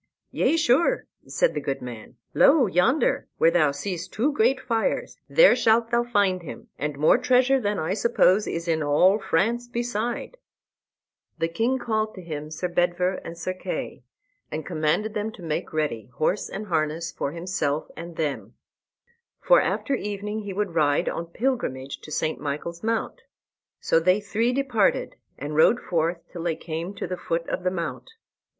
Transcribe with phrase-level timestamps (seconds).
[0.31, 5.55] "Yea, sure," said the good man; "lo, yonder where thou seest two great fires, there
[5.55, 10.37] shalt thou find him, and more treasure than I suppose is in all France beside."
[11.37, 14.01] Then the king called to him Sir Bedver and Sir Kay,
[14.51, 18.55] and commanded them to make ready horse and harness for himself and them;
[19.39, 22.39] for after evening he would ride on pilgrimage to St.
[22.41, 23.21] Michael's Mount.
[23.79, 27.69] So they three departed, and rode forth till they came to the foot of the
[27.69, 28.09] mount.